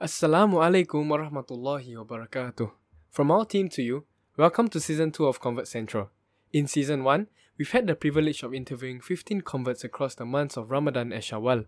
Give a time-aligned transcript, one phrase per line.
[0.00, 2.70] Assalamu alaikum warahmatullahi wabarakatuh.
[3.10, 4.04] From our team to you,
[4.36, 6.10] welcome to season 2 of Convert Central.
[6.52, 7.26] In season 1,
[7.58, 11.66] we've had the privilege of interviewing 15 converts across the months of Ramadan and Shawwal.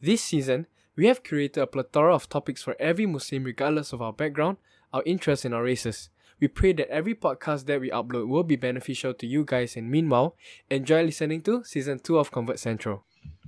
[0.00, 4.12] This season, we have created a plethora of topics for every Muslim regardless of our
[4.12, 4.56] background,
[4.92, 6.10] our interests, and our races.
[6.40, 9.88] We pray that every podcast that we upload will be beneficial to you guys and
[9.88, 10.34] meanwhile,
[10.68, 13.04] enjoy listening to season 2 of Convert Central.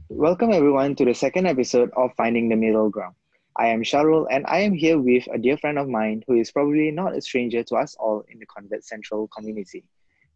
[0.09, 3.17] Welcome everyone to the second episode of Finding the Middle Ground.
[3.57, 6.51] I am Sharul and I am here with a dear friend of mine who is
[6.51, 9.85] probably not a stranger to us all in the Convert Central community.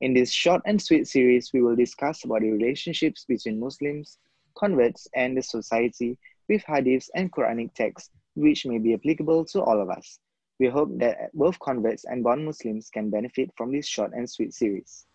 [0.01, 4.19] In this short and sweet series, we will discuss about the relationships between Muslims,
[4.57, 6.17] converts, and the society
[6.49, 10.21] with hadiths and Quranic texts, which may be applicable to all of us.
[10.61, 14.55] We hope that both converts and born Muslims can benefit from this short and sweet
[14.55, 15.07] series.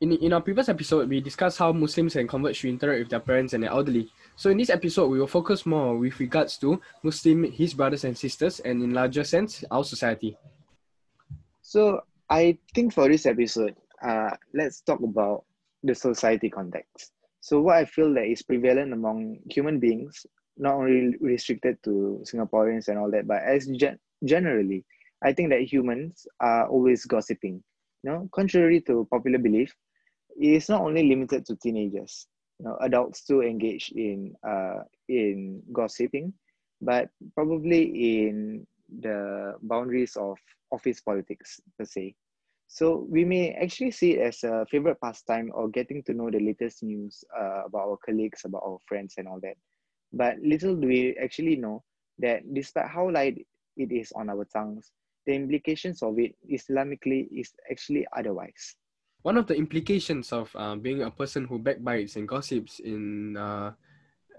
[0.00, 3.20] In, in our previous episode, we discussed how Muslims and converts should interact with their
[3.20, 4.10] parents and their elderly.
[4.34, 8.16] So in this episode, we will focus more with regards to Muslim, his brothers and
[8.16, 10.38] sisters, and in larger sense, our society.
[11.60, 15.44] So I think for this episode, uh, let's talk about
[15.82, 17.12] the society context.
[17.42, 20.24] So what I feel that is prevalent among human beings,
[20.56, 24.82] not only restricted to Singaporeans and all that, but as gen- generally,
[25.22, 27.62] I think that humans are always gossiping.
[28.02, 29.74] You know, contrary to popular belief,
[30.38, 32.26] it is not only limited to teenagers.
[32.58, 36.32] You know, adults too engage in uh, in gossiping,
[36.80, 38.66] but probably in
[39.00, 40.36] the boundaries of
[40.70, 42.14] office politics per se.
[42.68, 46.38] So we may actually see it as a favorite pastime or getting to know the
[46.38, 49.56] latest news uh, about our colleagues, about our friends, and all that.
[50.12, 51.82] But little do we actually know
[52.18, 53.44] that despite how light
[53.76, 54.92] it is on our tongues,
[55.26, 58.76] the implications of it Islamically is actually otherwise.
[59.22, 63.72] One of the implications of uh, being a person who backbites and gossips in uh,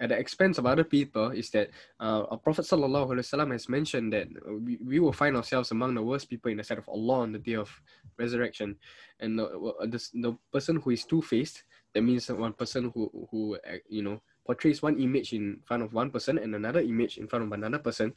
[0.01, 3.69] at the expense of other people is that uh, our Prophet sallallahu alaihi wasallam has
[3.69, 4.27] mentioned that
[4.65, 7.31] we, we will find ourselves among the worst people in the sight of Allah on
[7.31, 7.69] the day of
[8.17, 8.75] resurrection,
[9.19, 9.45] and the
[9.85, 11.63] the, the person who is two faced
[11.93, 15.93] that means one person who who uh, you know portrays one image in front of
[15.93, 18.13] one person and another image in front of another person,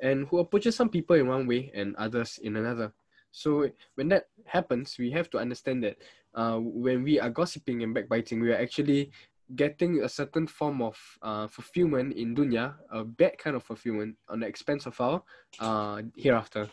[0.00, 2.92] and who approaches some people in one way and others in another.
[3.38, 5.96] So when that happens, we have to understand that
[6.34, 9.12] uh, when we are gossiping and backbiting, we are actually
[9.54, 14.40] getting a certain form of uh, fulfillment in dunya, a bad kind of fulfillment on
[14.40, 15.22] the expense of our
[15.60, 16.68] uh, hereafter.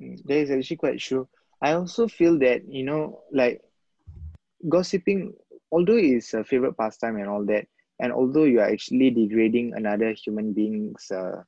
[0.00, 1.28] Mm, that is actually quite true.
[1.60, 3.60] I also feel that, you know, like
[4.66, 5.34] gossiping,
[5.70, 7.66] although it's a favorite pastime and all that,
[8.00, 11.42] and although you are actually degrading another human being's uh,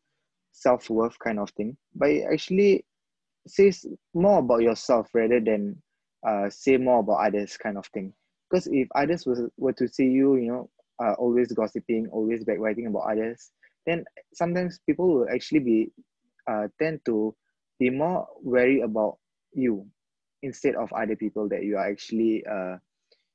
[0.52, 2.84] self worth kind of thing, but it actually
[3.50, 5.80] says more about yourself rather than
[6.26, 8.12] uh, say more about others kind of thing.
[8.48, 10.70] Because if others were, were to see you you know
[11.02, 13.50] uh, always gossiping always backbiting about others
[13.86, 15.92] then sometimes people will actually be
[16.50, 17.34] uh, tend to
[17.78, 19.16] be more wary about
[19.52, 19.86] you
[20.42, 22.76] instead of other people that you are actually uh,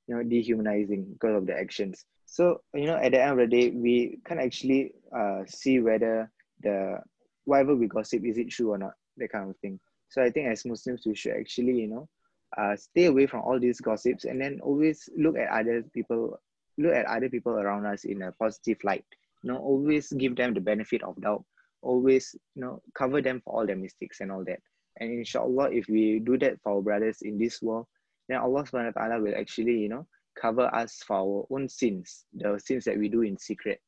[0.07, 2.05] you know dehumanizing because of the actions.
[2.25, 6.29] So you know at the end of the day we can actually uh, see whether
[6.61, 6.99] the
[7.45, 9.79] whatever we gossip is it true or not that kind of thing
[10.09, 12.07] so i think as muslims we should actually you know
[12.57, 16.39] uh, stay away from all these gossips and then always look at other people
[16.77, 19.05] look at other people around us in a positive light.
[19.43, 21.43] You know always give them the benefit of doubt.
[21.81, 24.59] Always you know cover them for all their mistakes and all that.
[24.99, 27.87] And inshallah if we do that for our brothers in this world
[28.27, 30.07] then allah subhanahu wa ta'ala will actually you know
[30.39, 33.81] cover us for our own sins the sins that we do in secret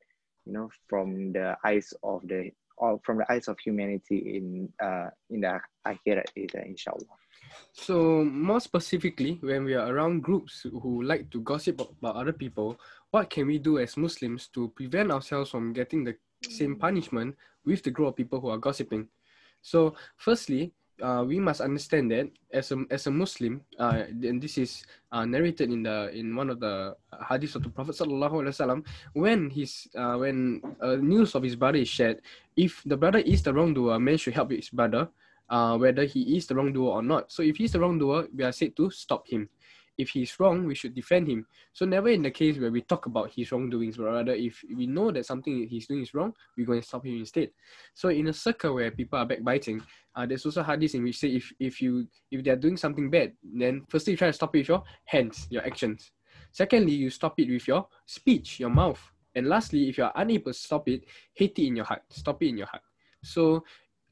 [0.46, 5.10] you know from the eyes of the or from the eyes of humanity in uh
[5.30, 6.30] in the akhirat
[6.66, 7.18] inshallah
[7.72, 12.80] so more specifically, when we are around groups who like to gossip about other people,
[13.12, 16.16] what can we do as Muslims to prevent ourselves from getting the
[16.50, 17.36] same punishment
[17.66, 19.08] with the group of people who are gossiping?
[19.62, 24.58] So firstly, uh, we must understand that as a as a Muslim, uh, and this
[24.58, 28.56] is uh, narrated in the in one of the hadiths of the Prophet sallallahu alaihi
[28.56, 28.82] wasallam,
[29.14, 30.62] when his uh, when
[31.00, 32.22] news of his brother is shared,
[32.56, 35.10] if the brother is the wrongdoer, man should help his brother
[35.50, 37.32] uh, whether he is the wrongdoer or not.
[37.32, 39.50] So if he's the wrongdoer, we are said to stop him.
[39.98, 41.48] If he's wrong, we should defend him.
[41.74, 44.86] So never in the case where we talk about his wrongdoings, but rather if we
[44.86, 47.50] know that something he's doing is wrong, we're going to stop him instead.
[47.94, 49.82] So in a circle where people are backbiting,
[50.16, 53.34] uh, there's also hadith in which say if if you if they're doing something bad,
[53.44, 56.12] then firstly you try to stop it with your hands, your actions.
[56.52, 59.00] Secondly, you stop it with your speech, your mouth.
[59.36, 61.04] And lastly, if you are unable to stop it,
[61.34, 62.02] hate it in your heart.
[62.10, 62.82] Stop it in your heart.
[63.24, 63.64] So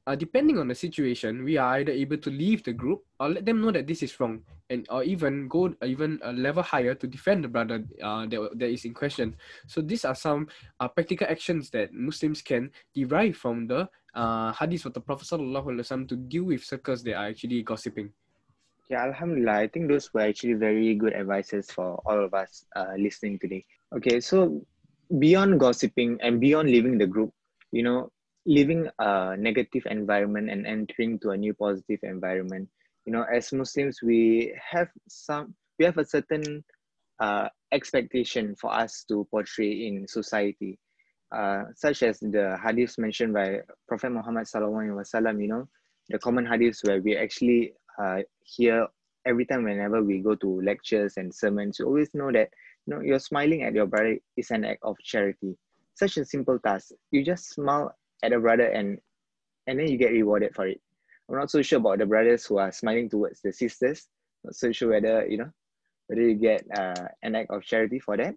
[0.07, 3.45] uh, depending on the situation, we are either able to leave the group or let
[3.45, 7.07] them know that this is wrong, and or even go even a level higher to
[7.07, 9.35] defend the brother uh, that, that is in question.
[9.67, 10.47] So these are some
[10.79, 16.07] uh, practical actions that Muslims can derive from the uh, hadith of the Prophet Sallallahu
[16.07, 18.11] to deal with circles that are actually gossiping.
[18.89, 19.53] Yeah, Alhamdulillah.
[19.53, 23.65] I think those were actually very good advices for all of us uh, listening today.
[23.95, 24.61] Okay, so
[25.17, 27.33] beyond gossiping and beyond leaving the group,
[27.71, 28.11] you know,
[28.45, 32.69] leaving a negative environment and entering to a new positive environment.
[33.05, 36.63] You know as muslims we have some we have a certain
[37.19, 40.79] uh, expectation for us to portray in society
[41.31, 45.67] uh, such as the hadiths mentioned by prophet muhammad wasallam you know
[46.09, 48.87] the common hadiths where we actually uh, hear
[49.25, 52.49] every time whenever we go to lectures and sermons you always know that
[52.85, 55.57] you know you're smiling at your brother is an act of charity.
[55.95, 56.91] Such a simple task.
[57.11, 58.99] You just smile at a brother and
[59.67, 60.79] and then you get rewarded for it.
[61.29, 64.07] I'm not so sure about the brothers who are smiling towards the sisters.
[64.43, 65.51] Not so sure whether you know
[66.07, 68.35] whether you get uh, an act of charity for that.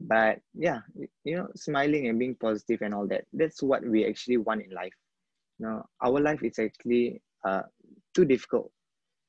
[0.00, 0.80] But yeah,
[1.24, 3.24] you know, smiling and being positive and all that.
[3.34, 4.94] That's what we actually want in life.
[5.58, 7.62] You know, our life is actually uh,
[8.14, 8.72] too difficult.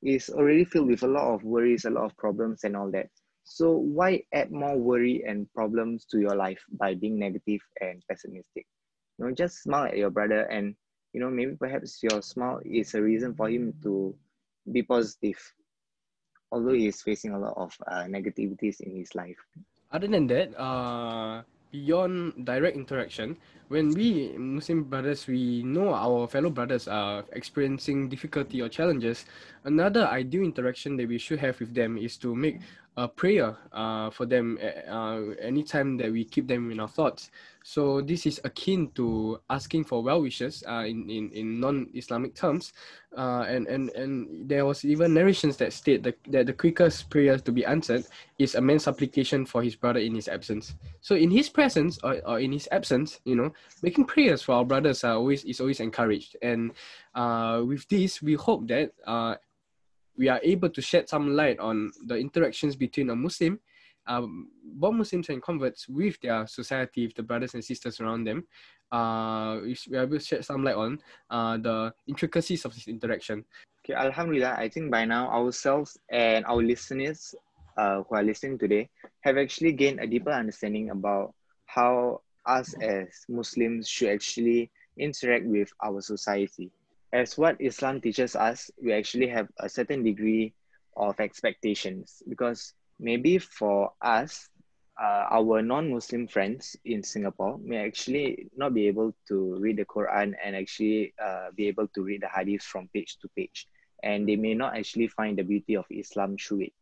[0.02, 3.10] It's already filled with a lot of worries, a lot of problems, and all that.
[3.44, 8.66] So why add more worry and problems to your life by being negative and pessimistic?
[9.22, 10.76] Know just smile at your brother and
[11.14, 14.16] you know maybe perhaps your smile is a reason for him to
[14.72, 15.40] be positive.
[16.52, 19.40] Although he is facing a lot of uh, negativities in his life.
[19.92, 23.38] Other than that uh beyond direct interaction
[23.72, 29.26] when we muslim brothers we know our fellow brothers are experiencing difficulty or challenges.
[29.64, 32.60] Another ideal interaction that we should have with them is to make
[32.98, 34.60] a prayer uh, for them
[34.90, 37.32] uh, anytime that we keep them in our thoughts.
[37.64, 42.74] So this is akin to asking for well wishes uh, in, in, in non-Islamic terms.
[43.16, 47.38] Uh, and, and, and there was even narrations that state that, that the quickest prayer
[47.38, 48.06] to be answered
[48.40, 50.74] is a man's supplication for his brother in his absence.
[51.02, 53.54] So in his presence or, or in his absence, you know,
[53.84, 56.36] making prayers for our brothers are always is always encouraged.
[56.42, 56.72] And
[57.16, 59.36] uh, with this, we hope that uh,
[60.18, 63.60] we are able to shed some light on the interactions between a Muslim,
[64.08, 68.46] um, both Muslims and converts with their society, with the brothers and sisters around them.
[68.92, 71.00] Uh, we, are able to shed some light on
[71.30, 73.46] uh, the intricacies of this interaction.
[73.86, 77.34] Okay, Alhamdulillah, I think by now ourselves and our listeners
[77.78, 78.90] uh, who are listening today
[79.22, 81.34] have actually gained a deeper understanding about
[81.66, 86.70] how us as Muslims should actually interact with our society
[87.14, 90.54] as what Islam teaches us, we actually have a certain degree
[90.96, 94.50] of expectations because maybe for us,
[95.02, 100.34] uh, our non-Muslim friends in Singapore may actually not be able to read the Quran
[100.44, 103.68] and actually uh, be able to read the Hadith from page to page,
[104.04, 106.74] and they may not actually find the beauty of Islam through it.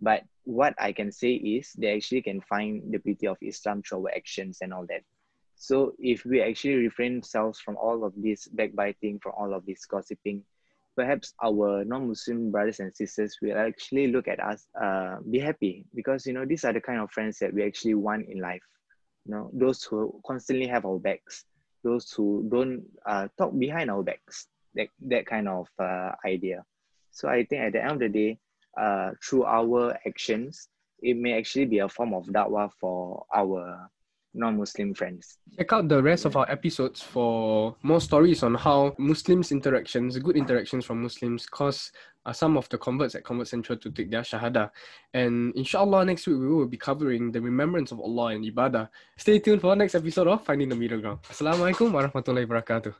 [0.00, 4.06] But what I can say is they actually can find the beauty of Islam through
[4.06, 5.02] our actions and all that.
[5.58, 9.84] So if we actually refrain ourselves from all of this backbiting, from all of this
[9.86, 10.44] gossiping,
[10.96, 16.26] perhaps our non-Muslim brothers and sisters will actually look at us, uh, be happy because
[16.26, 18.62] you know these are the kind of friends that we actually want in life.
[19.26, 21.44] You know, those who constantly have our backs,
[21.82, 26.64] those who don't uh, talk behind our backs, that that kind of uh, idea.
[27.10, 28.38] So I think at the end of the day,
[28.80, 30.68] uh, through our actions,
[31.02, 33.90] it may actually be a form of da'wah for our
[34.38, 35.38] non-Muslim friends.
[35.58, 40.36] Check out the rest of our episodes for more stories on how Muslims interactions, good
[40.36, 41.90] interactions from Muslims, cause
[42.24, 44.70] uh, some of the converts at Convert Central to take their shahada.
[45.14, 48.88] And inshallah, next week we will be covering the remembrance of Allah and ibadah.
[49.16, 51.18] Stay tuned for our next episode of Finding the Middle Ground.
[51.28, 52.94] Assalamualaikum warahmatullahi wabarakatuh.